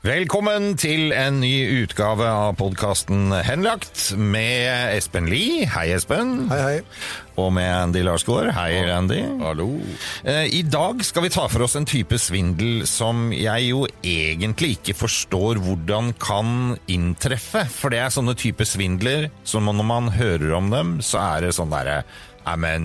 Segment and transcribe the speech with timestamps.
[0.00, 5.66] Velkommen til en ny utgave av podkasten Henlagt med Espen Lie.
[5.68, 6.46] Hei, Espen.
[6.48, 6.78] Hei, hei.
[7.36, 8.48] Og med Andy Larsgaard.
[8.56, 9.18] Hei, Andy.
[9.42, 9.66] Hallo.
[10.24, 14.78] Eh, I dag skal vi ta for oss en type svindel som jeg jo egentlig
[14.78, 17.66] ikke forstår hvordan kan inntreffe.
[17.68, 21.54] For det er sånne type svindler som når man hører om dem, så er det
[21.60, 22.00] sånn derre
[22.40, 22.84] Nei, men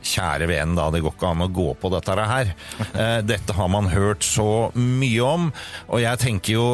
[0.00, 0.88] Kjære vene, da.
[0.92, 2.54] Det går ikke an å gå på dette her.
[2.94, 5.50] Eh, dette har man hørt så mye om,
[5.88, 6.68] og jeg tenker jo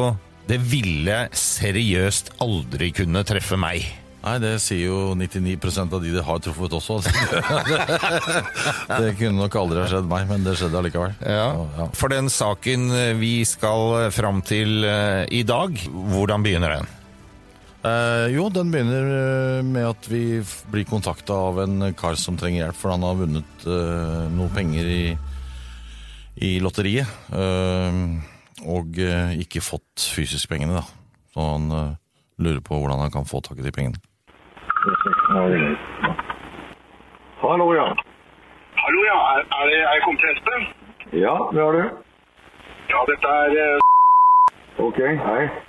[0.47, 3.83] det ville seriøst aldri kunne treffe meg.
[4.27, 6.97] Nei, det sier jo 99% av de det har truffet også.
[9.03, 11.15] det kunne nok aldri ha skjedd meg, men det skjedde allikevel.
[11.21, 11.87] Ja, ja.
[11.95, 12.89] For den saken
[13.21, 16.96] vi skal fram til eh, i dag, hvordan begynner den?
[17.87, 20.39] Eh, jo, den begynner eh, med at vi
[20.71, 24.89] blir kontakta av en kar som trenger hjelp, for han har vunnet eh, noe penger
[24.89, 25.03] i,
[26.47, 27.11] i lotteriet.
[27.31, 28.01] Eh,
[28.67, 30.85] og eh, ikke fått fysisk pengene, da.
[31.33, 31.93] Så han eh,
[32.41, 34.01] lurer på hvordan han kan få tak i de pengene.
[37.43, 37.87] Hallo, ja.
[38.81, 39.19] Hallo, ja.
[39.35, 40.67] Er, er, det, er jeg kommet til Espen?
[41.21, 42.03] Ja, det har du.
[42.91, 43.85] Ja, dette er
[44.77, 45.66] Ok, hei.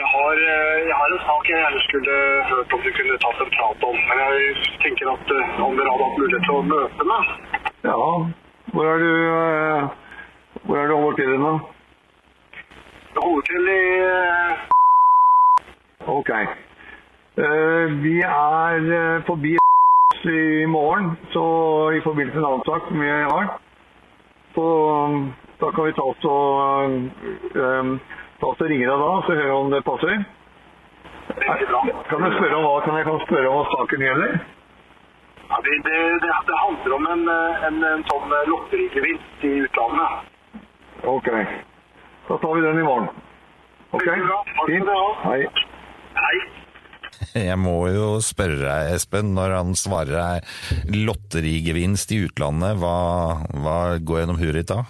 [0.00, 2.14] Jeg har, eh, jeg har en sak jeg gjerne skulle
[2.50, 3.96] hørt om du kunne tatt en prat om.
[4.08, 4.34] Men jeg
[4.84, 7.22] tenker at eh, om dere hadde hatt mulighet til å møte meg.
[7.90, 8.00] Ja,
[8.74, 9.82] hvor er du, eh,
[10.64, 11.52] hvor er du holder til nå?
[13.14, 13.82] Jeg holder til i
[16.14, 16.30] Ok.
[18.04, 19.54] Vi er forbi
[20.24, 21.44] i morgen, så
[21.96, 23.46] i forbindelse med en annen sak som vi har.
[24.54, 24.66] Så
[25.60, 26.34] da kan vi ta oss og,
[28.40, 30.24] eh, så ringer jeg da, så hører jeg om det passer.
[31.34, 34.34] Kan jeg spørre om hva, kan jeg kan spørre om hva saken gjelder?
[35.44, 37.28] Ja, det, det, det, handler om en,
[37.68, 40.32] en, en sånn lotterigevinst i utlandet.
[41.04, 41.30] Ok.
[42.28, 43.08] Da tar vi den i morgen.
[43.94, 44.08] Ok?
[44.66, 44.92] Fint.
[45.24, 45.40] Hei.
[46.18, 46.36] Hei.
[47.34, 52.96] Jeg må jo spørre deg, Espen, når han svarer deg lotterigevinst i utlandet, hva,
[53.58, 54.82] hva går gjennom huet ditt da?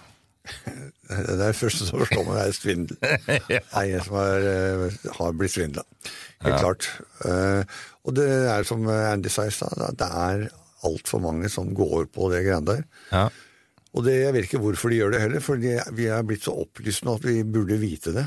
[0.44, 2.98] Det er det første som forstår meg, er svindel.
[3.48, 5.84] Det er en som er, eh, har blitt svindla.
[6.44, 6.88] Helt klart.
[7.24, 10.42] Eh, Og det er som Andy sa i stad, det er
[10.84, 12.82] altfor mange som går på det greiene der.
[13.08, 13.28] Ja.
[13.94, 16.52] Og det, jeg vet ikke hvorfor de gjør det heller, for vi er blitt så
[16.66, 18.26] opplyst nå at vi burde vite det.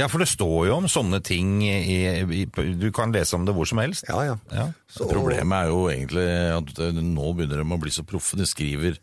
[0.00, 2.44] Ja, for det står jo om sånne ting i, i,
[2.80, 4.06] Du kan lese om det hvor som helst.
[4.08, 4.36] Ja, ja.
[4.50, 4.66] Ja.
[4.88, 6.24] Så, Problemet er jo egentlig
[6.56, 8.38] at eh, nå begynner de å bli så proffe.
[8.40, 8.96] De skriver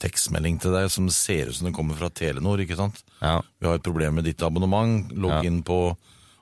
[0.00, 2.60] tekstmelding til deg som ser ut som den kommer fra Telenor.
[2.62, 3.02] ikke sant?
[3.20, 3.40] Ja.
[3.60, 5.10] Vi har et problem med ditt abonnement.
[5.12, 5.42] Logg Ja.
[5.50, 5.96] inn på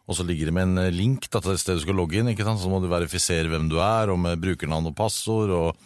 [0.09, 2.15] Og så ligger det med en eh, link da, til et sted du skal logge
[2.21, 2.29] inn.
[2.31, 2.61] ikke sant?
[2.63, 5.51] Så må du verifisere hvem du er, og med brukernavn og passord.
[5.51, 5.77] og,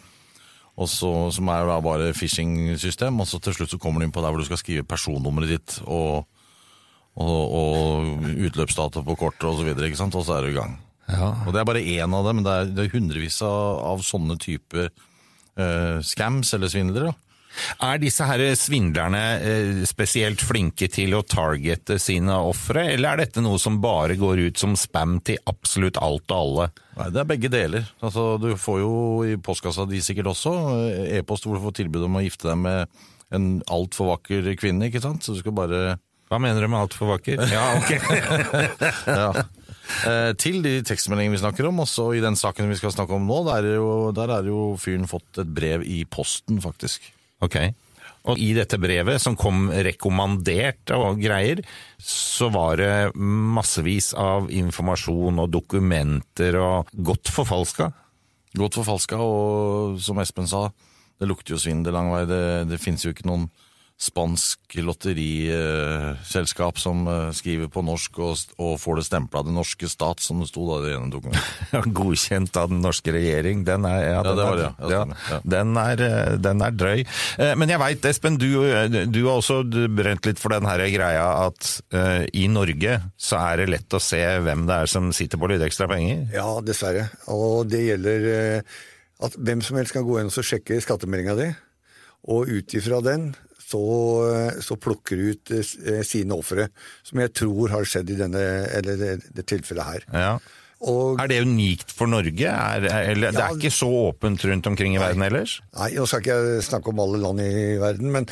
[0.77, 3.19] og så, Som er da bare phishing-system.
[3.19, 5.49] Og så til slutt så kommer du inn på der hvor du skal skrive personnummeret
[5.49, 6.27] ditt og,
[7.17, 9.73] og, og utløpsdato på kortet osv.
[9.73, 10.77] Og, så og så er du i gang.
[11.09, 11.31] Ja.
[11.47, 14.05] Og det er bare én av dem, men det er, det er hundrevis av, av
[14.05, 14.91] sånne typer
[15.57, 17.09] eh, scams eller svindlere.
[17.09, 17.30] da.
[17.83, 23.43] Er disse her svindlerne eh, spesielt flinke til å targete sine ofre, eller er dette
[23.43, 26.69] noe som bare går ut som spam til absolutt alt og alle?
[26.97, 27.89] Nei, Det er begge deler.
[28.01, 28.93] Altså, Du får jo
[29.27, 30.55] i postkassa di sikkert også
[30.87, 34.89] eh, e-post hvor du får tilbud om å gifte deg med en altfor vakker kvinne,
[34.89, 35.23] ikke sant?
[35.23, 35.97] Så du skal bare
[36.31, 37.43] Hva mener du med altfor vakker?
[37.51, 37.91] Ja, ok.
[39.21, 39.31] ja.
[40.07, 43.27] Eh, til de tekstmeldingene vi snakker om, også i den saken vi skal snakke om
[43.27, 47.11] nå, der er jo, der er jo fyren fått et brev i posten, faktisk.
[47.41, 47.57] Ok.
[48.29, 51.63] Og i dette brevet, som kom rekommandert og greier,
[51.97, 57.89] så var det massevis av informasjon og dokumenter og godt forfalska.
[58.57, 60.67] Godt forfalska, og som Espen sa,
[61.17, 62.23] det lukter jo svindel lang vei.
[62.29, 63.49] Det, det finnes jo ikke noen
[64.01, 69.89] spansk lotteriselskap som eh, skriver på norsk og, og får det stempla av den norske
[69.91, 71.85] stat, som det sto da i det ene dokumentet.
[71.99, 73.61] Godkjent av den norske regjering.
[73.67, 75.03] Den er, ja, den det var er, det, ja.
[75.29, 77.03] Ja, Den, er, eh, den er drøy.
[77.37, 78.49] Eh, Men jeg veit, Espen, du,
[79.05, 83.61] du har også brent litt for den her greia at uh, i Norge så er
[83.61, 86.25] det lett å se hvem det er som sitter på litt ekstra penger.
[86.33, 87.05] Ja, dessverre.
[87.31, 88.25] Og det gjelder
[89.21, 91.47] at hvem som helst kan gå inn og sjekke skattemeldinga di,
[92.33, 93.31] og ut ifra den
[93.71, 93.83] så,
[94.63, 96.69] så plukker de ut eh, sine ofre.
[97.07, 98.47] Som jeg tror har skjedd i denne,
[98.79, 100.09] eller det, det tilfellet her.
[100.11, 100.33] Ja.
[100.81, 102.47] Og, Er det unikt for Norge?
[102.49, 105.59] Er, eller, det er ikke så åpent rundt omkring i verden ellers?
[105.77, 108.25] nei, nå skal ikke jeg snakke om alle land i verden, men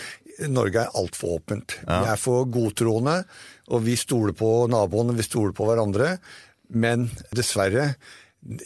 [0.50, 1.78] Norge er altfor åpent.
[1.84, 3.20] Vi er for godtroende,
[3.70, 6.16] og vi stoler på naboene, vi stoler på hverandre.
[6.70, 7.92] Men dessverre,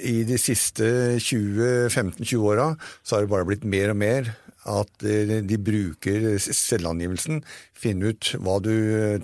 [0.05, 0.85] i de siste
[1.17, 2.67] 20-15-20 åra,
[3.01, 4.29] så har det bare blitt mer og mer
[4.69, 7.41] at eh, de bruker selvangivelsen,
[7.77, 8.73] finne ut hva du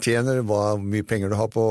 [0.03, 1.65] tjener, hva mye penger du har på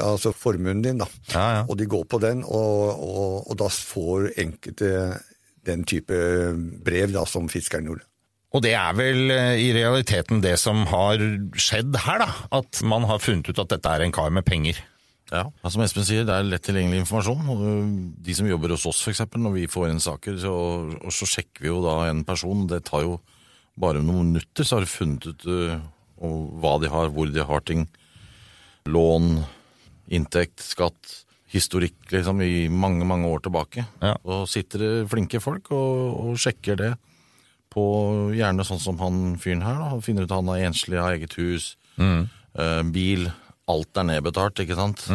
[0.00, 1.08] altså formuen din, da.
[1.34, 1.64] Ja, ja.
[1.68, 4.94] Og de går på den, og, og, og da får enkelte
[5.66, 6.16] den type
[6.82, 8.06] brev da, som fiskeren gjorde.
[8.52, 11.20] Og det er vel eh, i realiteten det som har
[11.56, 12.32] skjedd her, da.
[12.60, 14.80] At man har funnet ut at dette er en kar med penger.
[15.32, 18.10] Ja, Som Espen sier, det er lett tilgjengelig informasjon.
[18.20, 20.52] De som jobber hos oss, f.eks., når vi får inn saker, så,
[20.92, 22.66] og så sjekker vi jo da en person.
[22.68, 23.16] Det tar jo
[23.80, 25.78] bare noen minutter, så har de funnet ut uh,
[26.20, 27.86] hva de har, hvor de har ting.
[28.92, 29.38] Lån,
[30.12, 33.86] inntekt, skatt, historikk liksom i mange, mange år tilbake.
[34.04, 34.16] Ja.
[34.24, 36.92] Og sitter det flinke folk og, og sjekker det
[37.72, 37.84] på
[38.36, 39.80] gjerne sånn som han fyren her.
[39.80, 43.30] da, Finner ut at han er enslig, har eget hus, eh, bil.
[43.72, 45.06] Alt er nedbetalt, ikke sant?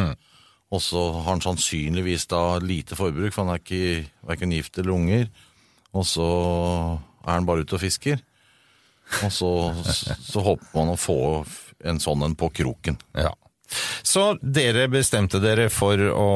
[0.73, 4.97] Og så har han sannsynligvis da lite forbruk, for han er ikke verken gift eller
[4.97, 5.29] unger.
[5.95, 6.27] Og så
[7.23, 8.19] er han bare ute og fisker.
[9.23, 9.51] Og så,
[10.19, 11.19] så håper man å få
[11.87, 12.97] en sånn en på kroken.
[13.15, 13.31] Ja.
[14.03, 16.27] Så dere bestemte dere for å,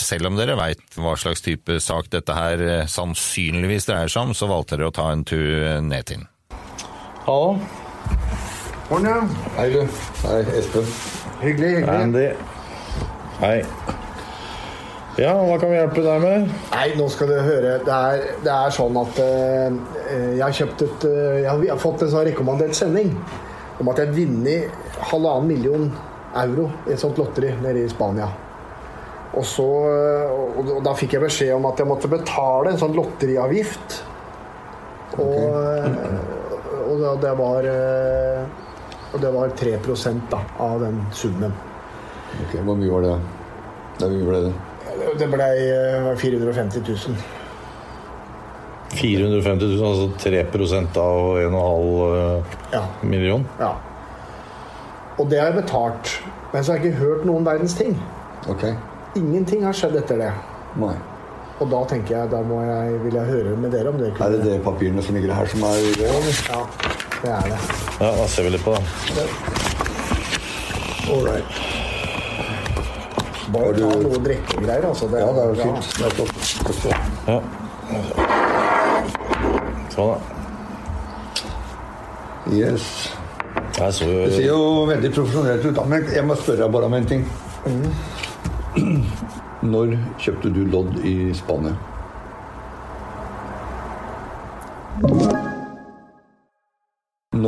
[0.00, 4.34] selv om dere veit hva slags type sak dette her eh, sannsynligvis dreier seg om,
[4.34, 6.26] så valgte dere å ta en tur ned til den.
[7.26, 7.54] Hallo,
[8.90, 9.20] Morgen, ja.
[9.56, 9.82] Hei, du.
[10.26, 10.86] Hei, Espen.
[11.40, 11.94] Hyggelig, hyggelig.
[11.94, 12.24] Andy.
[13.40, 13.60] Hei.
[15.20, 16.50] Ja, hva kan vi hjelpe deg med?
[16.72, 17.76] Nei, nå skal du høre.
[17.86, 19.78] Det er, det er sånn at uh,
[20.34, 23.12] jeg har kjøpt et uh, Jeg har, jeg har fått en sånn rekommandert sending
[23.80, 25.86] om at jeg har vunnet halvannen million
[26.40, 28.26] euro i et sånt lotteri nede i Spania.
[29.30, 32.96] Og, så, og, og da fikk jeg beskjed om at jeg måtte betale en sånn
[32.98, 34.00] lotteriavgift.
[35.22, 38.42] Og, eh, og da- det var eh,
[39.12, 39.76] Og det var 3
[40.30, 41.52] da, av den summen.
[42.44, 43.14] Ok, Hvor mye var det?
[44.00, 44.52] Da vi ble det?
[45.18, 47.16] Det ble eh, 450 000.
[48.90, 50.40] 450 000, altså 3
[50.98, 52.42] av 1,5
[52.72, 52.82] Ja.
[53.02, 53.46] million.
[53.58, 53.74] Ja.
[55.18, 56.22] Og det har jeg betalt.
[56.52, 57.94] Men så har jeg ikke hørt noen verdens ting.
[58.48, 58.64] Ok.
[59.16, 60.32] Ingenting har skjedd etter det.
[60.80, 60.94] Nei.
[61.60, 64.38] Og da tenker jeg, da må jeg, vil jeg høre med dere om Er kunne
[64.38, 66.10] det de papirene som ligger her som er det?
[66.48, 66.62] Ja,
[67.22, 67.89] det er det.
[68.00, 68.82] Ja, da ser vi litt på det.
[71.10, 71.44] All right.
[73.52, 75.08] Bare du- ta noe drikkegreier, altså.
[75.10, 75.64] Det, Ja, det er jo ja.
[75.64, 75.84] fint.
[75.98, 76.34] Det flott.
[76.80, 77.00] Flott.
[77.26, 77.40] Ja.
[79.90, 80.18] Sånn, da.
[82.50, 82.84] Yes.
[83.76, 86.94] Jeg så Det ser jo veldig profesjonelt ut, men jeg må spørre deg bare om
[86.94, 87.26] en ting.
[89.62, 91.74] Når kjøpte du lodd i Spania?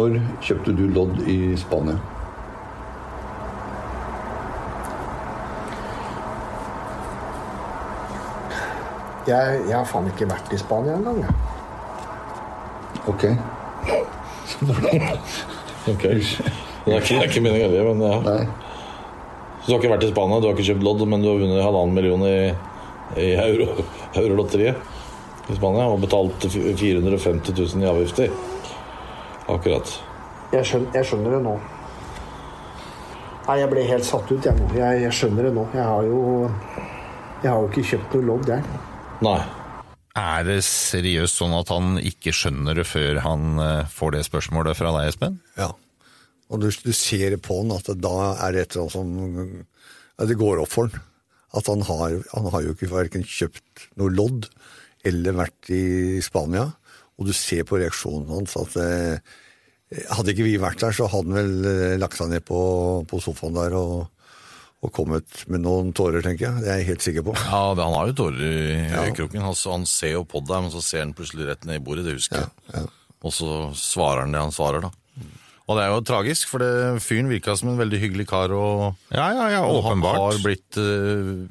[0.03, 1.95] Når kjøpte du lodd i Spania?
[9.29, 11.21] Jeg, jeg har faen ikke vært i Spania engang.
[11.23, 11.35] jeg.
[13.13, 13.25] Ok.
[15.93, 16.03] Ok.
[16.03, 18.19] Det er ikke, det er ikke meningen heller, men ja.
[18.27, 18.43] Nei.
[19.63, 21.39] Så du har ikke vært i Spania, du har ikke kjøpt lodd, men du har
[21.39, 22.37] vunnet halvannen million i,
[23.23, 23.85] i euro,
[24.19, 28.35] eurolotteriet i Spania og betalt 450 000 i avgifter.
[29.53, 29.95] Akkurat.
[30.53, 31.55] Jeg skjønner, jeg skjønner det nå.
[33.43, 34.69] Nei, jeg ble helt satt ut, jeg nå.
[34.79, 35.67] Jeg, jeg skjønner det nå.
[35.75, 36.21] Jeg har jo
[37.43, 38.81] Jeg har jo ikke kjøpt noe lodd, jeg.
[39.27, 39.41] Nei.
[40.19, 44.77] Er det seriøst sånn at han ikke skjønner det før han eh, får det spørsmålet
[44.79, 45.39] fra deg, Espen?
[45.57, 45.71] Ja.
[46.53, 49.65] Og du, du ser på han at da er det et eller annet som
[50.21, 51.09] ja, Det går opp for han.
[51.57, 54.47] At han har, han har jo ikke verken kjøpt noe lodd
[55.09, 56.69] eller vært i Spania.
[57.19, 59.35] Og du ser på reaksjonen hans at eh,
[60.17, 62.59] hadde ikke vi vært der, så hadde han vel eh, lagt seg ned på,
[63.11, 64.09] på sofaen der og,
[64.83, 66.63] og kommet med noen tårer, tenker jeg.
[66.65, 67.35] Det er jeg helt sikker på.
[67.39, 69.05] Ja, det, Han har jo tårer i Ja.
[69.07, 69.45] øyekroken.
[69.45, 72.07] Han, han ser jo på deg, men så ser han plutselig rett ned i bordet.
[72.09, 72.89] Det husker jeg.
[73.23, 74.91] Og så svarer han det han svarer, da.
[75.71, 76.71] Og det er jo tragisk, for det,
[77.05, 78.51] fyren virka som en veldig hyggelig kar.
[78.51, 78.97] og...
[79.15, 81.47] Ja, ja, ja, Og han har blitt uh,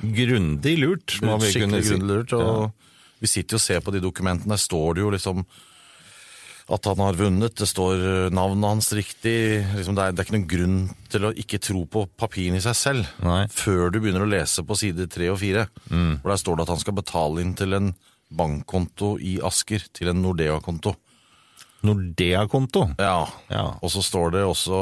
[0.00, 1.90] Grundig lurt, må vi kunne skikkelig si.
[1.92, 2.32] grundig lurt.
[2.32, 4.54] Og Vi sitter jo og ser på de dokumentene.
[4.56, 5.44] Der står det jo liksom
[6.70, 7.54] at han har vunnet.
[7.58, 9.34] Det står eh, navnet hans riktig.
[9.76, 10.78] Liksom det, er, det er ikke noen grunn
[11.10, 13.42] til å ikke tro på papirene i seg selv Nei.
[13.50, 15.66] før du begynner å lese på side tre og fire.
[15.90, 17.90] For der står det at han skal betale inn til en
[18.30, 20.92] bankkonto i Asker, til en Nordea-konto.
[21.86, 22.84] Nordea-konto.
[23.00, 23.24] Ja.
[23.50, 23.64] Ja.
[23.82, 24.78] Og så står det også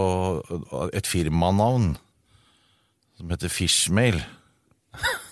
[0.92, 1.94] et firmanavn
[3.18, 4.20] som heter Fishmail.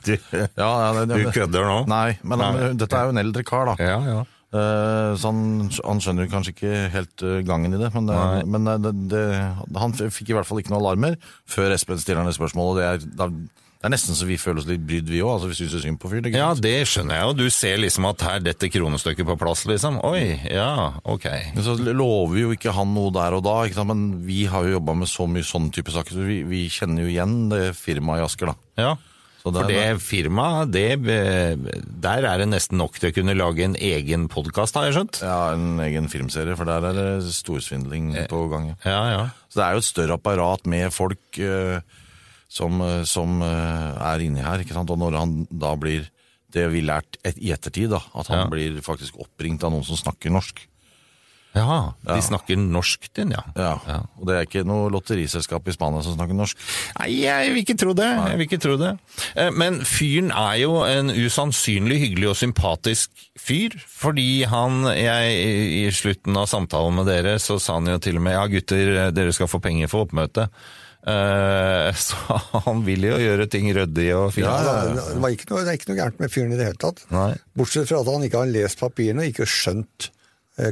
[0.00, 1.74] Du, Ja, ja, det, du kødder nå?
[1.90, 2.68] Nei, men Nei.
[2.80, 3.74] dette er jo en eldre kar, da.
[3.84, 4.22] Ja, ja.
[4.48, 7.90] Eh, så han, han skjønner kanskje ikke helt eh, gangen i det.
[7.94, 9.24] Men, det, men det, det,
[9.76, 12.24] han fikk i hvert fall ikke noen alarmer før Espen stiller.
[12.28, 13.32] Og det er, da-
[13.78, 15.36] det er nesten så vi føler oss litt brydd, vi òg.
[15.36, 16.26] Altså, vi syns synd på fyren.
[16.34, 17.34] Ja, det skjønner jeg jo.
[17.38, 20.00] Du ser liksom at her detter kronestykket på plass, liksom.
[20.08, 21.28] Oi, ja, ok.
[21.54, 24.96] Men Så lover jo ikke han noe der og da, men vi har jo jobba
[24.98, 28.26] med så mye sånn type saker, så vi, vi kjenner jo igjen det firmaet i
[28.26, 28.56] Asker, da.
[28.82, 28.96] Ja.
[29.38, 31.54] Så For det firmaet, eh,
[32.02, 35.20] der er det nesten nok til å kunne lage en egen podkast, har jeg skjønt?
[35.22, 38.72] Ja, en egen filmserie, for der er det storsvindling på gang.
[38.84, 38.90] ja.
[38.90, 39.24] Ja, ja.
[39.48, 41.78] Så det er jo et større apparat med folk uh,
[42.52, 44.90] som, eh, som uh, er inni her, ikke sant?
[44.90, 46.10] Og når han da blir
[46.52, 48.48] det vi lært et, i ettertid, da, at han Ja.
[48.52, 50.66] blir faktisk oppringt av noen som snakker norsk.
[51.58, 53.42] Ja, de snakker norsk, din, ja.
[53.58, 56.58] Ja, Og det er ikke noe lotteriselskap i Spania som snakker norsk.
[57.00, 58.08] Nei, jeg vil ikke tro det.
[58.08, 58.94] Jeg vil ikke tro det.
[59.34, 65.38] Eh, Men fyren er jo en usannsynlig hyggelig og sympatisk fyr, fordi han jeg,
[65.84, 68.92] I slutten av samtalen med dere så sa han jo til og med ja, gutter,
[69.14, 70.48] dere skal få penger for oppmøte.
[71.08, 72.16] Eh, Så
[72.66, 74.46] han vil jo gjøre ting ryddig og fint.
[74.48, 76.80] Ja, det, var ikke noe, det er ikke noe gærent med fyren i det hele
[76.82, 77.04] tatt.
[77.14, 77.32] Nei.
[77.58, 80.17] Bortsett fra at han ikke har lest papirene og ikke skjønt eh,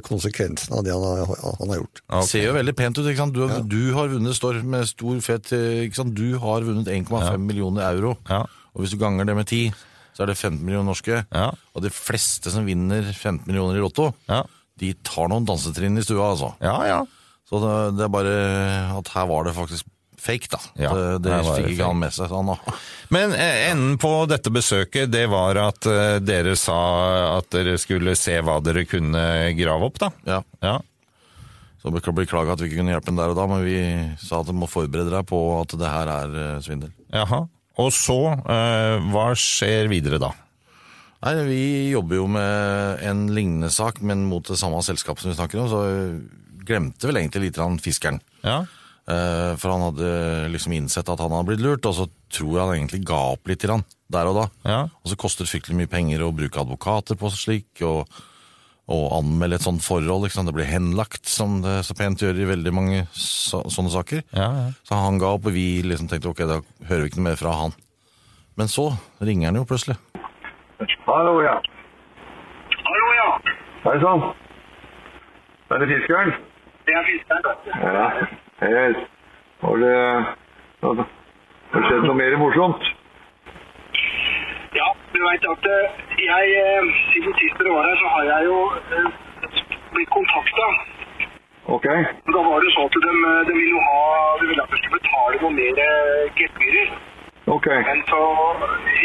[0.06, 2.00] konsekvensen av det han har, han har gjort.
[2.08, 2.26] Okay.
[2.30, 3.06] Ser jo veldig pent ut.
[3.06, 3.36] ikke sant?
[3.36, 6.14] Du, du har vunnet, står med stor fett eh, ikke sant?
[6.18, 8.16] Du har vunnet 1,5 millioner euro.
[8.30, 8.42] Ja.
[8.74, 9.70] Og hvis du ganger det med 10,
[10.16, 11.22] så er det 15 millioner norske.
[11.30, 11.50] Ja.
[11.76, 14.42] Og de fleste som vinner 15 millioner i Lotto, Ja.
[14.80, 16.54] de tar noen dansetrinn i stua, altså.
[16.60, 17.00] Ja, ja.
[17.46, 18.32] Så det, det er bare
[18.98, 19.86] at her var det faktisk
[20.26, 20.58] fake, da.
[20.82, 22.28] Ja, det det fikk ikke han med seg.
[22.32, 22.50] Sånn,
[23.14, 26.76] Men eh, enden på dette besøket, det var at eh, dere sa
[27.38, 29.24] at dere skulle se hva dere kunne
[29.58, 30.12] grave opp, da.
[30.28, 30.42] ja.
[30.66, 30.76] Ja.
[31.82, 33.76] Så bekl- beklager at vi ikke kunne hjelpe ham der og da, men vi
[34.18, 36.90] sa at du må forberede deg på at det her er eh, svindel.
[37.14, 37.44] Jaha.
[37.78, 38.16] Og så,
[39.12, 40.30] hva skjer videre da?
[41.26, 41.60] Nei, Vi
[41.92, 45.68] jobber jo med en lignende sak, men mot det samme selskapet som vi snakker om,
[45.68, 45.82] så
[46.66, 48.18] glemte vel egentlig litt fiskeren.
[48.42, 48.62] Ja.
[49.06, 50.08] Eh, For han hadde
[50.50, 53.46] liksom innsett at han hadde blitt lurt, og så tror jeg han egentlig ga opp
[53.46, 54.46] litt til han der og da.
[54.66, 54.80] Ja.
[55.02, 58.10] Og så koster det fryktelig mye penger å bruke advokater på slik, og,
[58.90, 60.26] og anmelde et sånt forhold.
[60.26, 60.46] Liksom.
[60.46, 64.22] Det blir henlagt, som det så pent gjør i veldig mange så, sånne saker.
[64.34, 64.68] Ja, ja.
[64.86, 66.60] Så han ga opp, og vi liksom tenkte ok, da
[66.90, 67.74] hører vi ikke noe mer fra han.
[68.56, 68.88] Men så
[69.20, 69.98] ringer han jo plutselig.
[71.06, 71.58] Hallo, ja.
[72.86, 73.28] Hallo, ja.
[73.86, 74.26] Hei sann.
[75.74, 76.34] Er det fiskeren?
[76.86, 77.54] Det er fiskeren.
[77.82, 78.10] Ja.
[78.60, 78.94] Hei.
[79.60, 79.96] Har det,
[80.82, 81.04] har det
[81.88, 82.86] skjedd noe mer morsomt?
[84.78, 88.48] Ja, du vet at eh, jeg, eh, siden sist dere var her, så har jeg
[88.48, 88.56] jo
[88.96, 89.60] eh,
[89.92, 90.70] blitt kontakta.
[91.76, 91.86] Ok.
[92.32, 93.14] Da var det så at de,
[93.50, 94.00] de ville ha,
[94.40, 95.84] de ville at vi skulle betale noe mer
[96.40, 96.98] gebyrer.
[97.58, 97.72] Ok.
[97.92, 98.24] Men så,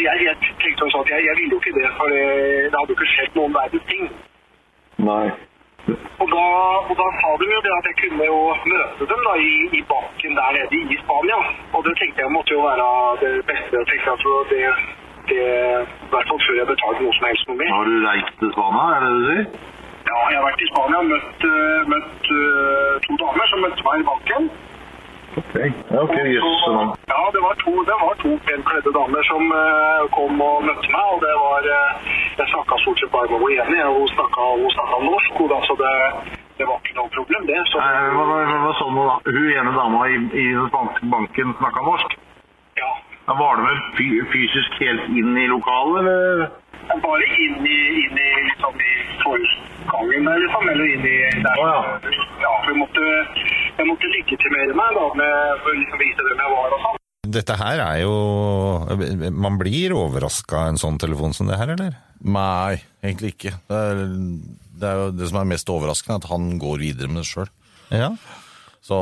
[0.00, 2.26] jeg, jeg tenkte også at jeg, jeg ville jo ikke det, for det,
[2.72, 4.12] det hadde jo ikke skjedd noen verdens ting.
[5.12, 5.26] Nei.
[6.22, 6.46] Og da,
[6.90, 8.38] og da sa de jo det at jeg kunne jo
[8.72, 11.38] møte dem da i, i banken der nede i Spania.
[11.74, 12.88] Og det tenkte jeg måtte jo være
[13.22, 13.72] det beste.
[13.80, 14.62] Jeg tenkte at det,
[15.30, 15.44] det,
[16.06, 17.72] i hvert fall før jeg betalte noe som helst noe mer.
[17.76, 19.46] Har du reist til Spania, er det det du sier?
[20.10, 23.86] Ja, jeg har vært i Spania og møtt, øh, møtt øh, to damer som møtte
[23.88, 24.42] meg i banken.
[25.40, 25.54] Ok.
[26.04, 26.16] Ok.
[26.36, 26.48] Yes,
[27.12, 30.88] ja, det var to, det var to pent kledde damer som øh, kom og møtte
[30.94, 31.70] meg, og det var
[32.40, 33.82] Jeg snakka stort sett jo enig.
[33.84, 34.42] hun snakka,
[35.10, 35.92] norsk, hun da, så det,
[36.58, 37.60] det var ikke noe problem, det.
[37.70, 39.16] Så, Hva, hva, hva du nå da?
[39.26, 42.18] Hun ene dama i, i den spanske banken snakka norsk?
[42.80, 42.90] ja.
[43.26, 43.80] Da Var det vel
[44.32, 46.48] fysisk helt inn i lokalet, eller?
[47.02, 51.60] Bare inn i, inn i, liksom, i forgangen, liksom, eller inn i der.
[51.62, 52.10] Oh, ja.
[52.42, 53.06] ja, for jeg måtte,
[53.78, 57.01] jeg måtte legitimere meg da, med, å liksom vise hvem jeg var og sånn.
[57.22, 58.14] Dette her er jo
[59.30, 61.94] Man blir overraska av en sånn telefon som det her, eller?
[62.22, 63.52] Nei, egentlig ikke.
[63.70, 64.02] Det er,
[64.82, 67.48] det er jo det som er mest overraskende, at han går videre med det sjøl.
[67.94, 68.12] Ja.
[68.82, 68.98] Så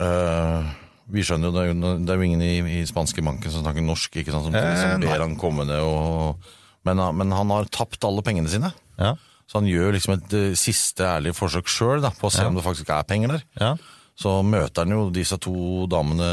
[0.00, 0.70] øh,
[1.12, 3.84] vi skjønner jo, det er det er jo ingen i, i spanske banken som snakker
[3.84, 6.40] norsk, ikke sant, som, Eh, som ber han komme ned og
[6.86, 8.70] men, men han har tapt alle pengene sine.
[9.00, 9.16] Ja.
[9.50, 12.64] Så han gjør liksom et eh, siste ærlig forsøk sjøl på å se om det
[12.66, 13.46] faktisk er penger der.
[13.58, 13.72] Ja.
[14.16, 16.28] Så møter han jo disse to damene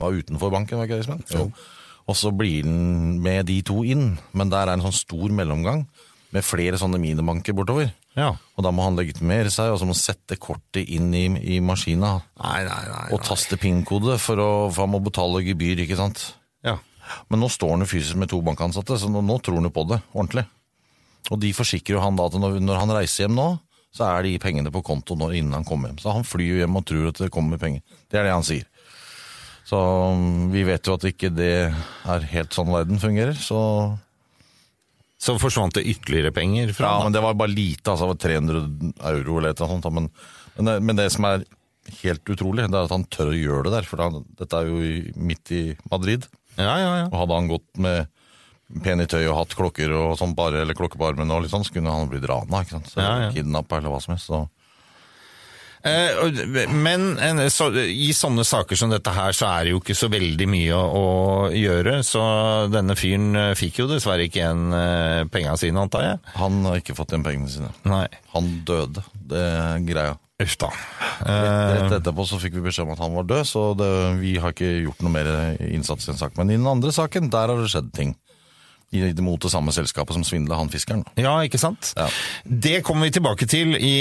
[0.00, 1.36] var utenfor banken, var ikke det?
[1.36, 1.48] Jo.
[2.08, 5.84] Og så blir han med de to inn, men der er en sånn stor mellomgang
[6.34, 7.92] med flere sånne minibanker bortover.
[8.18, 8.32] ja.
[8.58, 11.60] Og da må han legitimere seg, og så må han sette kortet inn i, i
[11.64, 12.16] maskina.
[12.42, 13.04] Nei, nei, nei.
[13.14, 14.42] Og taste PIN-kode, for,
[14.74, 16.24] for han må betale gebyr, ikke sant?
[16.66, 16.74] Ja.
[17.30, 19.72] Men nå står han jo fysisk med to bankansatte, så nå, nå tror han jo
[19.78, 20.44] på det, ordentlig.
[21.30, 23.48] Og de forsikrer jo han da at når, når han reiser hjem nå,
[23.94, 26.00] så er de pengene på konto når, innen han kommer hjem.
[26.02, 27.82] Så han flyr hjem og tror at det kommer penger.
[28.10, 28.66] Det er det han sier.
[29.68, 29.78] Så
[30.16, 33.60] mm, vi vet jo at ikke det er helt sånn verden fungerer, så
[35.18, 38.20] Så forsvant det ytterligere penger fra Ja, men det var bare lite, altså det var
[38.22, 39.88] 300 euro eller annet sånt.
[39.92, 40.06] Men,
[40.54, 41.42] men, det, men det som er
[42.04, 43.88] helt utrolig, det er at han tør å gjøre det der.
[43.88, 46.28] For han, dette er jo midt i Madrid.
[46.54, 47.08] Ja, ja, ja.
[47.10, 48.06] Og hadde han gått med
[48.84, 51.50] pen i tøy og hatt klokker og sånn bare, eller klokke på armen og litt
[51.54, 52.90] sånn, så kunne han blitt rana, ikke sant.
[52.92, 53.30] Så, Ja, ja.
[53.32, 54.28] Kidnappa eller hva som helst.
[54.28, 54.42] Så.
[55.84, 59.94] Eh, Men en- så, i sånne saker som dette her, så er det jo ikke
[59.96, 60.84] så veldig mye å,
[61.48, 62.00] å gjøre.
[62.04, 62.20] Så
[62.70, 66.18] denne fyren eh, fikk jo dessverre ikke igjen eh, penga sine, antar jeg.
[66.34, 67.70] Han har ikke fått igjen pengene sine.
[67.86, 68.06] Nei.
[68.34, 70.16] Han døde, det er greia.
[70.38, 70.68] Uff da.
[71.26, 73.88] Rett etterpå så fikk vi beskjed om at han var død, så det,
[74.20, 75.30] vi har ikke gjort noe mer
[75.66, 76.36] innsats i en sak.
[76.38, 78.12] Men i den andre saken, der har det skjedd ting.
[78.90, 81.02] I, mot det samme selskapet som svindla han fiskeren.
[81.20, 81.92] Ja, ikke sant?
[81.98, 82.06] Ja.
[82.44, 83.92] Det kommer vi tilbake til i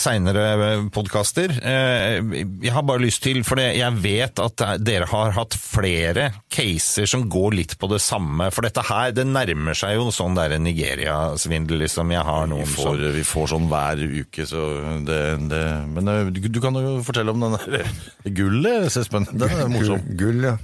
[0.00, 1.52] seinere podkaster.
[1.52, 7.26] Jeg har bare lyst til, for jeg vet at dere har hatt flere caser som
[7.32, 8.48] går litt på det samme.
[8.54, 12.12] For dette her, det nærmer seg jo sånn der Nigeria-svindel, liksom.
[12.14, 14.66] Jeg har Vi får, som vi får sånn hver uke, så
[15.06, 15.20] det,
[15.52, 15.62] det
[15.92, 17.88] Men eh, du, du kan jo fortelle om den der
[18.32, 19.28] gullet, Espen.
[19.32, 20.02] Den er morsom.
[20.18, 20.56] Gull, ja.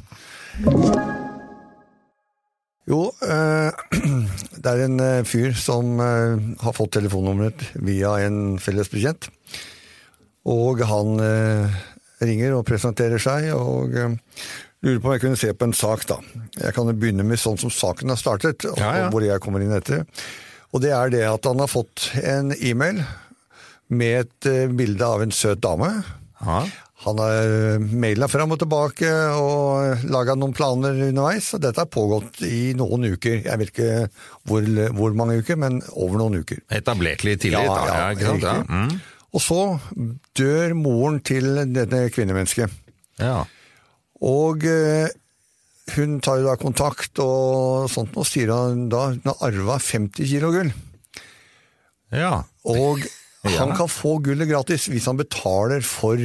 [2.89, 3.48] Jo, eh,
[4.63, 9.29] det er en eh, fyr som eh, har fått telefonnummeret via en felles bekjent.
[10.49, 11.79] Og han eh,
[12.25, 16.19] ringer og presenterer seg, og lurer på om jeg kunne se på en sak, da.
[16.59, 19.09] Jeg kan jo begynne med sånn som saken har startet, og Ja, ja.
[19.13, 20.05] hvor jeg kommer inn etter.
[20.75, 23.01] Og det er det at han har fått en e-mail
[23.89, 25.95] med et bilde av en søt dame.
[26.45, 26.61] ja.
[27.05, 32.41] Han har maila fram og tilbake og laga noen planer underveis, og dette har pågått
[32.43, 33.45] i noen uker.
[33.45, 33.93] Jeg vet ikke
[34.51, 34.67] hvor,
[34.99, 36.59] hvor mange uker, men over noen uker.
[36.75, 38.43] Etablert litt tillit, Ja, ja, Ja, sant?
[38.43, 38.57] Ja.
[38.67, 38.99] Mm.
[39.29, 39.61] Og så
[40.41, 42.73] dør moren til dette kvinnemennesket.
[43.23, 43.45] ja.
[44.19, 45.07] Og eh,
[45.95, 50.27] hun tar jo da kontakt og sånt, og sier han da hun har arva 50
[50.27, 50.73] kilo gull.
[52.11, 52.43] ja.
[52.67, 53.07] Og
[53.47, 56.19] han kan få gullet gratis hvis han betaler for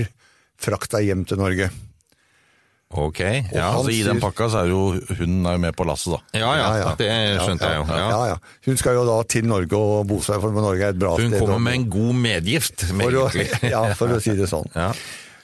[0.62, 1.70] frakta hjem til Norge.
[2.94, 3.20] Ok.
[3.50, 6.20] Ja, Altså, I den pakka så er jo hun er med på lasset, da.
[6.38, 6.92] ja, ja, Ja, ja.
[7.00, 7.10] det
[7.42, 7.86] skjønte jeg jo.
[7.90, 8.26] Ja, Ja.
[8.34, 8.38] ja.
[8.68, 11.34] Hun skal jo da til Norge og bo seg, for Norge er et bra sted.
[11.34, 13.26] Hun kommer med en god medgift, for å,
[13.74, 14.70] ja, for å si det sånn.
[14.78, 14.92] Ja.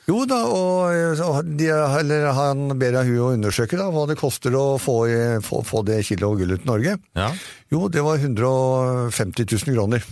[0.10, 4.18] Jo da, og og de, eller han ber jeg hun å undersøke da, hva det
[4.18, 4.96] koster å få,
[5.46, 6.96] få, få det kilo gullet til Norge.
[7.18, 7.32] Ja.
[7.74, 10.06] Jo, det var 150 000 kroner.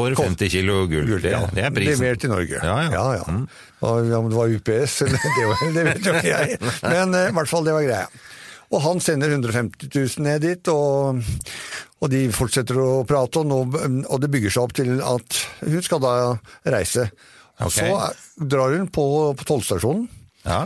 [0.00, 1.06] For 50 kilo gull.
[1.08, 1.44] Gull, ja.
[1.54, 2.00] det er prisen.
[2.00, 2.58] Levert til Norge.
[2.58, 2.90] Ja, ja.
[2.96, 3.38] ja, ja.
[3.86, 6.60] Og Om det var UPS, eller det, var, det vet jo ikke jeg.
[6.84, 8.06] Men eh, i hvert fall, det var greia.
[8.70, 11.22] Og han sender 150 000 ned dit, og,
[12.00, 15.82] og de fortsetter å prate, og, nå, og det bygger seg opp til at hun
[15.86, 16.12] skal da
[16.70, 17.08] reise.
[17.60, 17.90] Okay.
[17.90, 20.06] Så drar hun på, på tollstasjonen
[20.46, 20.62] Ja.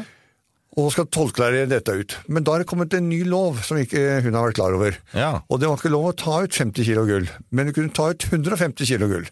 [0.77, 2.17] Og skal tollklarere dette ut.
[2.27, 4.97] Men da er det kommet en ny lov som ikke hun har vært klar over.
[5.15, 5.29] Ja.
[5.49, 8.09] Og det var ikke lov å ta ut 50 kilo gull, men du kunne ta
[8.11, 9.29] ut 150 kilo gull.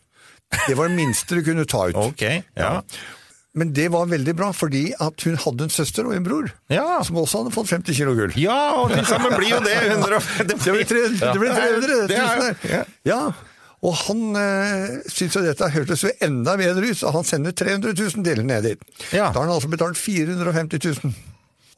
[0.69, 1.99] Det var det minste du kunne ta ut.
[2.13, 2.23] Ok,
[2.55, 2.77] ja.
[3.55, 7.03] Men det var veldig bra, fordi at hun hadde en søster og en bror Ja.
[7.05, 8.33] som også hadde fått 50 kilo gull.
[8.41, 12.07] Ja, og til sammen blir jo det 150 Det blir ble 300 det ble 300
[12.09, 12.71] Det er- 000 der.
[12.73, 12.85] ja.
[13.11, 13.19] Ja.
[13.83, 17.97] Og han øh, syns jo dette hørtes jo enda bedre ut, så han sender 300
[17.99, 18.85] 000 deler ned dit.
[19.11, 19.33] Ja.
[19.35, 21.11] Da har han altså betalt 450 000.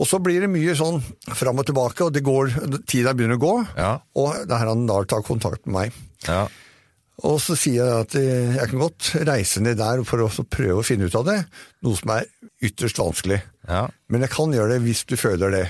[0.01, 0.99] Og så blir det mye sånn
[1.39, 2.51] fram og tilbake, og det går,
[2.91, 3.55] tida begynner å gå.
[3.79, 3.93] Ja.
[4.19, 5.99] Og det er han da tar kontakt med meg.
[6.27, 6.45] Ja.
[7.23, 10.81] Og så sier jeg at eh, jeg kan godt reise ned der for å prøve
[10.81, 11.37] å finne ut av det,
[11.87, 12.27] noe som er
[12.65, 13.39] ytterst vanskelig.
[13.69, 13.85] Ja.
[14.11, 15.67] Men jeg kan gjøre det hvis du føler det.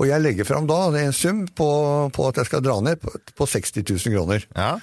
[0.00, 1.68] Og jeg legger fram da en sum på,
[2.10, 4.48] på at jeg skal dra ned på, på 60 000 kroner.
[4.56, 4.74] Ja.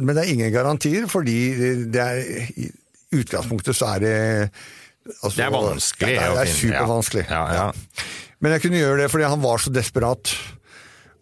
[0.00, 1.38] Men det er ingen garantier, fordi
[1.94, 2.26] det er,
[2.58, 2.66] i
[3.14, 4.16] utgangspunktet så er det
[5.22, 7.24] altså, Det er vanskelig Ja, det er finne, supervanskelig.
[7.30, 7.42] ja.
[7.54, 7.72] Ja.
[8.40, 10.34] Men jeg kunne gjøre det fordi han var så desperat.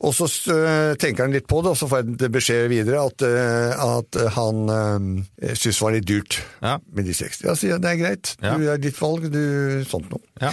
[0.04, 3.22] Og så øh, tenker han litt på det, og så får jeg beskjed videre at,
[3.24, 6.74] øh, at han øh, syntes det var litt dyrt Ja.
[6.92, 7.44] med de 60.
[7.46, 10.20] Jeg sier det er greit, du er ditt valg, du sånt noe.
[10.42, 10.50] Ja.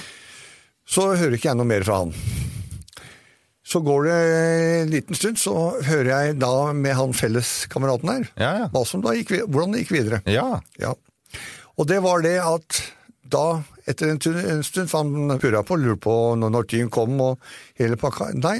[0.88, 2.13] Så hører ikke jeg noe mer fra han.
[3.72, 4.15] Så går det
[4.84, 5.54] en liten stund, så
[5.86, 8.67] hører jeg da med han felleskameraten her, Ja, ja.
[8.72, 10.22] hvordan det gikk videre.
[10.28, 10.60] Ja.
[10.82, 10.94] Ja.
[11.80, 12.82] Og det var det at
[13.32, 13.46] da,
[13.88, 17.39] etter en stund, en stund for han purra på, lurte på når tiden kom og
[17.80, 18.60] hele pakka Nei,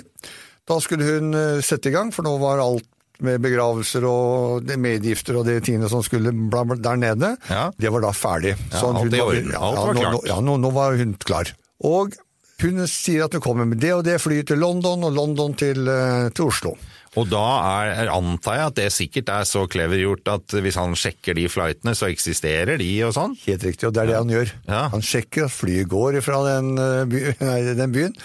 [0.68, 2.88] da skulle hun eh, sette i gang, for nå var alt
[3.22, 7.68] med begravelser og medgifter og de tingene som skulle bla, bla, der nede, Ja.
[7.78, 8.56] det var da ferdig.
[8.72, 10.14] Ja, hun alt var- ja, Alt var klart.
[10.16, 11.52] Nå, ja, nå, nå var hun klar.
[11.86, 12.16] Og
[12.62, 15.86] hun sier at hun kommer med det og det flyet til London, og London til,
[15.88, 16.74] eh, til Oslo.
[17.19, 17.43] Og da
[17.84, 21.91] er, antar jeg at det sikkert er så clevergjort at hvis han sjekker de flightene,
[21.97, 23.34] så eksisterer de og sånn?
[23.43, 24.54] Helt riktig, og det er det han gjør.
[24.69, 24.86] Ja.
[24.93, 28.15] Han sjekker at flyet går fra den, eh, by, nei, den byen,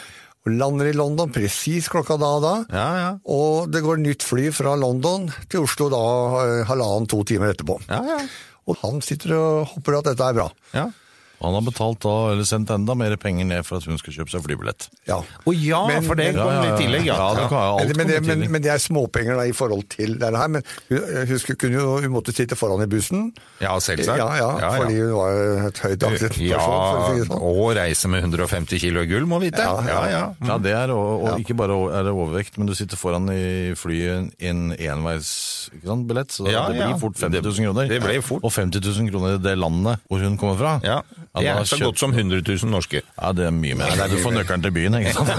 [0.46, 2.52] og lander i London presis klokka da og da.
[2.70, 3.08] Ja, ja.
[3.26, 6.04] Og det går nytt fly fra London til Oslo da
[6.44, 7.80] eh, halvannen-to timer etterpå.
[7.90, 8.20] Ja, ja.
[8.70, 10.46] Og han sitter og håper at dette er bra.
[10.76, 10.86] ja.
[11.42, 14.32] Han har betalt da, eller sendt enda mer penger ned for at hun skal kjøpe
[14.32, 14.86] seg flybillett.
[15.06, 15.18] Ja.
[15.20, 17.16] Å ja, Men- for det kom Ja, ja, litt i tillegg, ja.
[17.20, 19.52] Ja, det kan, alt Men, men, det, kommer men, men det er småpenger da i
[19.52, 20.48] forhold til det her.
[20.48, 23.32] Men hun, hun skulle, kunne jo, hun måtte sitte foran i bussen.
[23.60, 24.16] Ja, selvsagt.
[24.18, 24.70] Ja, ja, Ja, ja.
[24.80, 26.38] fordi hun var et høyt ansikt.
[26.40, 26.62] Ja,
[27.12, 27.36] si sånn.
[27.42, 29.60] og reise med 150 kilo gull, må vite.
[29.60, 30.18] Ja, Ja, ja.
[30.18, 30.24] ja.
[30.46, 33.74] Ja, det er, og, og ikke bare er det overvekt, men du sitter foran i
[33.76, 36.88] flyet i en enveisbillett, så Ja, det ja.
[36.90, 37.88] blir fort 50 000 kroner.
[37.88, 38.44] Det ble fort.
[38.44, 40.74] Og 50 000 kroner i det landet hvor hun kommer fra.
[40.84, 41.02] ja.
[41.42, 43.02] Det er så godt som 100 000 norske.
[43.04, 43.96] Ja, det er mye mer.
[44.08, 45.32] du får nøkkelen til byen, ikke sant?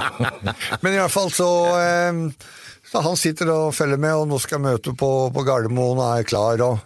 [0.82, 2.52] Men i hvert fall så, eh,
[2.90, 6.28] så Han sitter og følger med, og nå skal møte på, på Gardermoen og er
[6.28, 6.64] klar.
[6.66, 6.78] og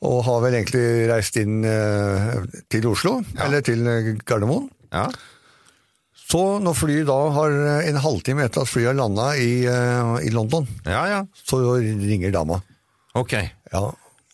[0.00, 2.38] og har vel egentlig reist inn eh,
[2.72, 4.70] til Oslo, eller til eh, Gardermoen.
[4.94, 5.06] Ja.
[6.30, 10.32] Så når flyet da har en halvtime etter at flyet har landa i, eh, i
[10.32, 11.20] London, ja, ja.
[11.36, 12.62] så ringer dama.
[13.18, 13.34] Ok.
[13.74, 13.84] Ja.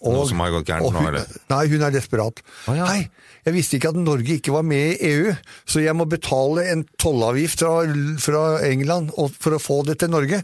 [0.04, 1.24] Noe som har gått gærent og nå, eller?
[1.48, 2.42] Nei, hun er desperat.
[2.68, 2.84] Å, ja.
[2.84, 3.06] Nei,
[3.46, 5.32] jeg visste ikke at Norge ikke var med i EU,
[5.64, 7.86] så jeg må betale en tollavgift fra,
[8.20, 10.42] fra England og- for å få det til Norge.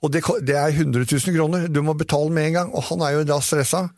[0.00, 2.70] Og det, det er 100 000 kroner, du må betale med en gang.
[2.72, 3.90] Og han er jo da stressa,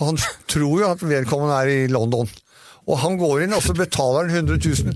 [0.00, 0.16] han
[0.52, 2.30] tror jo at vedkommende er i London.
[2.86, 4.94] Og han går inn, og så betaler han 100 000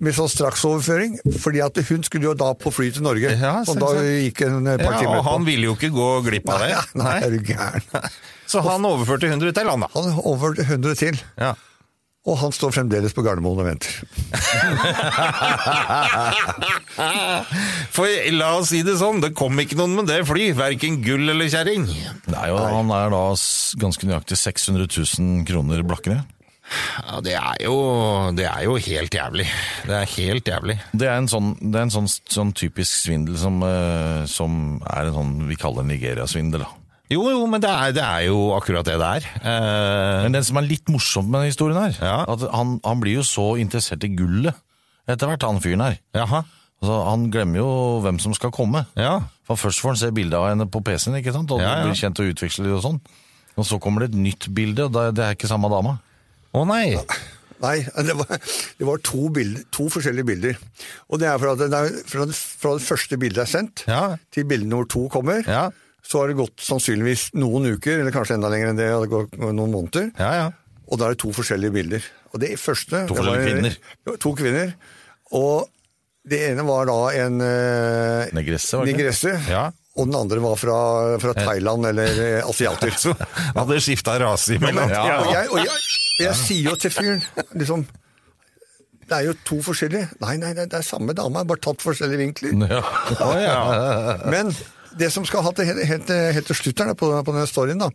[0.00, 3.28] med sånn straksoverføring, fordi at hun skulle jo da på fly til Norge.
[3.38, 6.46] Ja, og da gikk en par Ja, timer og han ville jo ikke gå glipp
[6.52, 6.72] av det.
[6.96, 7.84] Nei, nei, er du gæren.
[8.50, 9.88] Så han overførte 100 til han, da.
[9.96, 11.16] Han overførte 100 til.
[11.40, 11.52] Ja.
[12.26, 13.92] Og han står fremdeles på Gardermoen og venter.
[17.94, 21.26] For la oss si det sånn, det kom ikke noen med det fly, verken gull
[21.30, 21.82] eller kjerring.
[22.32, 23.22] Nei, og han er da
[23.82, 26.20] ganske nøyaktig 600 000 kroner blakkere.
[27.06, 27.74] Ja, det er jo,
[28.36, 29.46] det er jo helt jævlig.
[29.86, 30.76] Det er helt jævlig.
[30.92, 35.06] Det er en sånn, det er en sånn, sånn typisk svindel som, eh, som er
[35.12, 36.64] en sånn vi kaller Nigeria-svindel.
[37.08, 39.28] Jo, jo, men det er, det er jo akkurat det det er.
[39.38, 42.24] Eh, Men det som er litt morsomt med historien her, Ja.
[42.26, 44.54] at han, han blir jo så interessert i gullet
[45.06, 46.00] etter hvert, han fyren her.
[46.18, 46.42] jaha.
[46.82, 47.68] Altså, han glemmer jo
[48.04, 48.82] hvem som skal komme.
[48.98, 49.20] Ja.
[49.46, 51.50] For Først får han se bilde av henne på PC-en, ikke sant?
[51.54, 51.84] og Ja, ja.
[51.86, 52.98] blir kjent og utveksler og sånn.
[53.56, 55.94] Og så kommer det et nytt bilde, og det er ikke samme dama.
[56.56, 56.96] Å nei.
[57.62, 58.36] Nei, det var,
[58.76, 60.58] det var to, bilder, to forskjellige bilder.
[61.08, 61.70] Og det er fra, det
[62.10, 64.02] fra, det, fra det første bildet er sendt, Ja.
[64.34, 65.40] til bilde nummer to kommer.
[65.48, 65.70] Ja.
[66.06, 69.38] Så har det gått sannsynligvis noen uker, eller kanskje enda lenger enn det, det gått
[69.40, 70.10] noen måneder.
[70.20, 70.50] Ja, ja.
[70.86, 72.04] Og da er det to forskjellige bilder.
[72.30, 73.80] Og det første To forskjellige kvinner.
[74.22, 74.76] To kvinner.
[75.34, 75.66] Og
[76.28, 79.64] det ene var da en eh, Negresse, var det negresse, Ja.
[79.96, 80.78] og den andre var fra,
[81.22, 82.92] fra Thailand eller eh, asiater.
[83.02, 83.16] Så
[83.56, 84.92] hadde skifta rase imellom.
[84.92, 85.04] Ja.
[85.24, 85.84] Og, jeg, og jeg,
[86.18, 87.22] jeg sier jo til fyren
[87.58, 87.82] liksom
[89.06, 92.18] Det er jo to forskjellige Nei, nei, nei, det er samme dame, bare tatt forskjellige
[92.22, 92.56] vinkler.
[92.70, 92.80] Ja.
[93.20, 94.16] Ja, ja.
[94.32, 94.50] Men
[94.98, 97.82] det som skal ha til helt, helt, helt til slutt her på, på denne storyen,
[97.82, 97.90] da,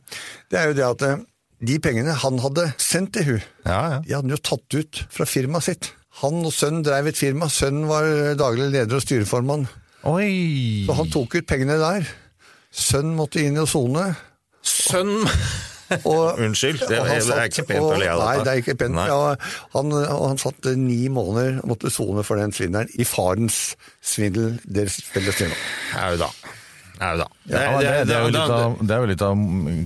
[0.54, 1.24] det er jo det at eh,
[1.66, 3.98] de pengene han hadde sendt til hun, Ja, ja.
[4.06, 5.90] de hadde han jo tatt ut fra firmaet sitt.
[6.22, 7.48] Han og sønnen drev et firma.
[7.50, 8.06] Sønnen var
[8.38, 9.66] daglig leder og styreformann.
[10.10, 10.84] Oi!
[10.88, 12.08] Så han tok ut pengene der.
[12.74, 14.08] Sønnen måtte inn i sone.
[14.62, 15.16] Sønn
[16.00, 18.30] Og, Unnskyld, det, og han det er ikke pent å le av dette.
[18.30, 19.02] Nei, det er ikke pent.
[19.12, 19.20] Ja,
[19.76, 23.62] han, han satt ni måneder og måtte sone for den svindelen i farens
[24.00, 25.58] svindel, deres felles svindel.
[26.00, 26.32] Au da.
[27.02, 27.28] Au da.
[27.50, 29.40] Ja, det, det, er jo litt av, det litt av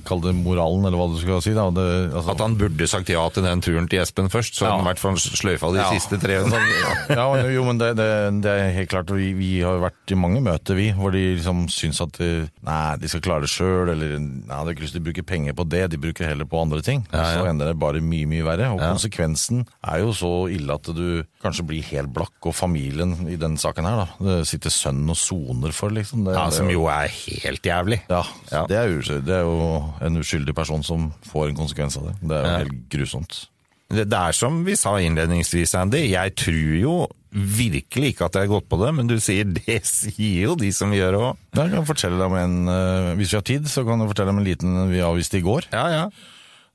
[0.04, 1.54] kall det moralen, eller hva du skal si.
[1.56, 4.74] altså, At han burde sagt ja til den turen til Espen først, så Ja.
[4.74, 5.88] hadde han i hvert fall sløyfa de Ja.
[5.96, 6.42] siste tre.
[7.16, 9.08] ja, jo, men det, er helt klart.
[9.16, 12.98] Vi, vi har vært i mange møter, vi, hvor de liksom syns at de, nei,
[13.00, 15.56] de skal klare det sjøl, eller nei, de har ikke lyst til å bruke penger
[15.56, 17.06] på det, de bruker heller på andre ting.
[17.14, 18.74] Så ender det bare mye, mye verre.
[18.76, 23.40] Og konsekvensen er jo så ille at du kanskje blir helt blakk, og familien i
[23.40, 24.08] denne saken her, da.
[24.28, 26.26] Det sitter sønnen og soner for, liksom.
[26.28, 28.02] Det, Ja, som jo er helt jævlig.
[28.10, 28.66] ja, Ja.
[28.68, 32.16] Det, er det er jo en uskyldig person som får en konsekvens av det.
[32.22, 32.58] Det er jo Ja.
[32.64, 33.48] helt grusomt.
[33.90, 36.10] Det, det er som vi sa innledningsvis, Andy.
[36.10, 39.82] Jeg tror jo virkelig ikke at jeg har gått på det, men du sier det
[39.86, 41.38] sier jo de som gjør det òg.
[41.60, 44.30] Jeg kan fortelle deg om en, eh, Hvis vi har tid, så kan jeg fortelle
[44.34, 45.68] om en liten vi avviste i går.
[45.72, 46.10] Ja, ja.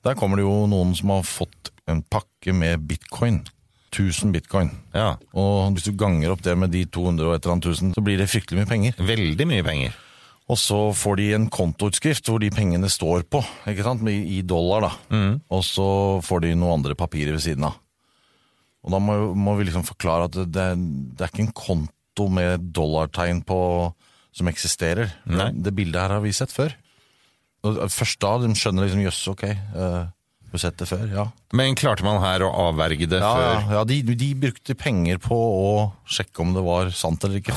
[0.04, 3.42] Der kommer det jo noen som har fått en pakke med bitcoin.
[3.90, 4.70] 1000 bitcoin.
[4.94, 5.16] ja.
[5.35, 8.00] Og hvis du ganger opp det med de 200 og et eller annet tusen, så
[8.00, 8.94] blir det fryktelig mye penger.
[9.02, 9.96] Veldig mye penger.
[10.50, 14.88] Og så får de en kontoutskrift hvor de pengene står på, ikke sant, i dollar
[14.88, 14.92] da.
[15.54, 15.86] Og så
[16.26, 17.78] får de noen andre papirer ved siden av.
[18.80, 20.66] Og da må, må vi liksom forklare at det, det,
[21.20, 23.58] er, ikke en konto med dollartegn på
[24.34, 25.12] som eksisterer.
[25.26, 26.74] Det bildet her har vi sett før.
[27.66, 29.44] Og Først da de skjønner liksom jøss, ok,
[29.76, 30.08] uh,
[30.50, 31.26] vi har sett det før, ja.
[31.54, 33.50] Men klarte man her å avverge det Ja, før?
[33.52, 35.68] ja, ja de, de brukte penger på å
[36.08, 37.54] sjekke om det var sant eller ikke.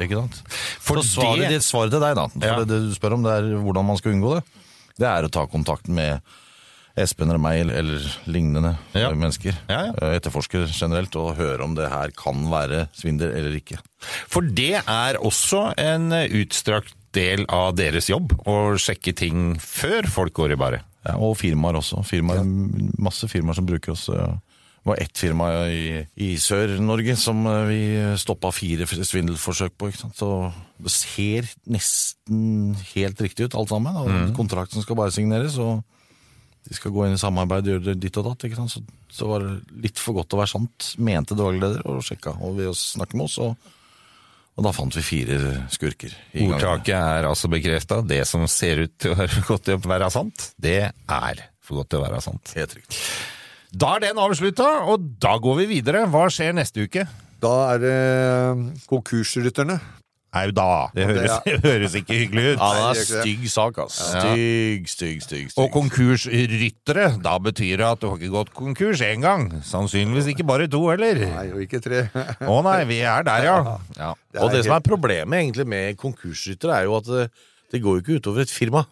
[0.00, 0.40] Ikke sant?
[0.82, 2.56] For Så svaret, det- svaret til deg, da, for Ja.
[2.64, 4.44] det, det du spør om, det er hvordan man skal unngå det.
[4.98, 6.20] Det er å ta kontakt med
[6.96, 7.98] Espen eller meg eller,
[8.30, 9.10] lignende Ja.
[9.10, 9.54] mennesker.
[9.68, 9.92] Ja, ja.
[10.14, 13.78] Etterforsker generelt, og høre om det her kan være svindel eller ikke.
[14.28, 20.32] For det er også en utstrakt del av deres jobb, å sjekke ting før folk
[20.34, 20.82] går i baret.
[21.04, 22.04] Ja, og firmaer også.
[22.06, 22.44] Firmaer,
[22.98, 24.08] Masse firmaer som bruker oss.
[24.84, 25.84] Det var ett firma i,
[26.20, 27.82] i Sør-Norge som eh, vi
[28.20, 29.88] stoppa fire svindelforsøk på.
[30.12, 30.26] Så
[30.76, 33.96] det ser nesten helt riktig ut alt sammen.
[33.96, 35.80] Og Kontrakten skal bare signeres, og
[36.68, 38.44] de skal gå inn i samarbeid og gjøre det ditt og datt.
[38.68, 42.04] Så, så var det litt for godt til å være sant, mente dagleder, leder, og
[42.04, 42.34] sjekka.
[42.44, 43.56] Og ved å snakke med oss, og,
[44.52, 45.38] og da fant vi fire
[45.72, 46.12] skurker.
[46.34, 46.44] i.
[46.44, 48.02] Ordtaket er altså bekrefta.
[48.04, 51.80] Det som ser ut til å være godt til å være sant, det er for
[51.80, 52.52] godt til å være sant.
[52.60, 53.00] Helt riktig.
[53.74, 56.04] Da er den avslutta, og da går vi videre.
[56.10, 57.08] Hva skjer neste uke?
[57.42, 59.80] Da er det eh, konkursrytterne.
[60.34, 60.66] Au da!
[60.94, 61.34] Det høres,
[61.66, 62.62] høres ikke hyggelig ut.
[62.62, 63.18] Ja, det er det det.
[63.24, 63.98] stygg sak, ass.
[64.12, 65.50] Stygg, stygg, stygg.
[65.50, 65.58] stygg.
[65.62, 69.48] Og konkursryttere, da betyr det at du har ikke gått konkurs én gang.
[69.66, 71.24] Sannsynligvis ikke bare to heller.
[71.34, 72.06] Nei, og ikke tre.
[72.54, 73.58] Å nei, vi er der, ja.
[73.98, 74.14] ja.
[74.38, 77.28] Og er det som er problemet egentlig med konkursryttere, er jo at det,
[77.74, 78.86] det går jo ikke utover et firma.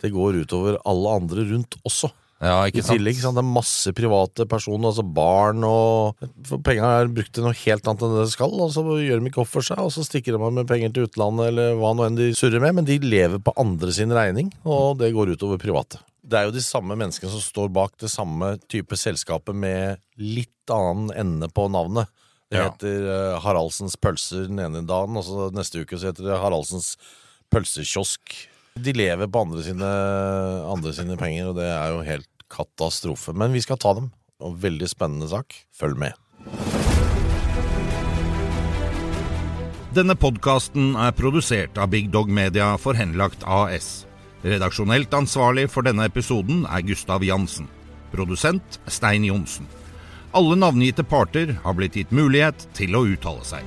[0.00, 2.12] Det går utover alle andre rundt også.
[2.44, 2.98] Ja, I ikke sant?
[2.98, 3.38] tillegg, sant?
[3.38, 6.20] Det er masse private personer, altså barn og
[6.66, 9.30] penga er brukt til noe helt annet enn det det skal, og så gjør de
[9.30, 11.94] ikke opp for seg, og så stikker de av med penger til utlandet eller hva
[11.96, 15.32] nå enn de surrer med, men de lever på andre sin regning, og det går
[15.34, 16.02] utover private.
[16.24, 20.72] Det er jo de samme menneskene som står bak det samme type selskapet med litt
[20.72, 22.08] annen ende på navnet.
[22.52, 23.20] Det heter ja.
[23.42, 26.94] Haraldsens pølser den ene dagen, og så neste uke så heter det Haraldsens
[27.52, 28.36] pølsekiosk.
[28.84, 29.90] De lever på andre sine,
[30.70, 33.34] andre sine penger, og det er jo helt katastrofe.
[33.36, 34.10] Men vi skal ta dem.
[34.44, 35.54] Og veldig spennende sak.
[35.72, 36.18] Følg med.
[39.94, 44.08] Denne podkasten er produsert av Big Dog Media for Henlagt AS.
[44.42, 47.68] Redaksjonelt ansvarlig for denne episoden er Gustav Jansen.
[48.10, 49.70] Produsent Stein Johnsen.
[50.34, 53.62] Alle navngitte parter har blitt gitt mulighet til å uttale seg.